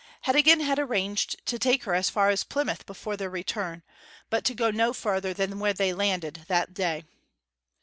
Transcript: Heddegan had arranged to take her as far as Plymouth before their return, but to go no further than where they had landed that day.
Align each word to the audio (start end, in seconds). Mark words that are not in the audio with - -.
Heddegan 0.21 0.61
had 0.61 0.79
arranged 0.79 1.45
to 1.45 1.59
take 1.59 1.83
her 1.83 1.93
as 1.93 2.09
far 2.09 2.31
as 2.31 2.43
Plymouth 2.43 2.87
before 2.87 3.15
their 3.15 3.29
return, 3.29 3.83
but 4.31 4.43
to 4.45 4.55
go 4.55 4.71
no 4.71 4.93
further 4.93 5.31
than 5.31 5.59
where 5.59 5.73
they 5.73 5.89
had 5.89 5.97
landed 5.99 6.45
that 6.47 6.73
day. 6.73 7.03